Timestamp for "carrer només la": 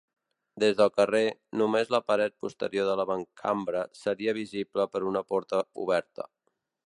0.93-1.99